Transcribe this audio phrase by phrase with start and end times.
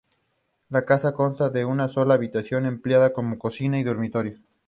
[0.71, 4.39] La casa consta de una sola habitación empleada como cocina y dormitorio.